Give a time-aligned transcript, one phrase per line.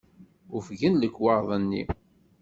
[0.55, 1.83] Ufgen lekwaɣeḍ-nni.